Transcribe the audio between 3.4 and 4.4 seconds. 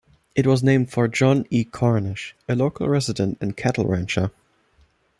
cattle rancher.